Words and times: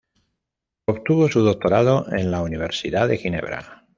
Obtuvo 0.87 1.29
su 1.29 1.41
doctorado 1.43 2.07
en 2.11 2.31
la 2.31 2.41
Universidad 2.41 3.07
de 3.07 3.17
Ginebra. 3.17 3.85